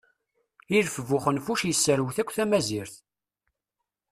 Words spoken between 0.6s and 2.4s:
Ilef bu uxenfuc yesserwet akk